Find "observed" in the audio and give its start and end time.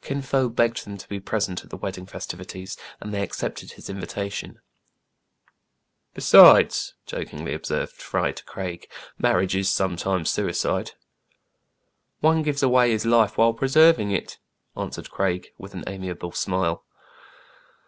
7.52-7.94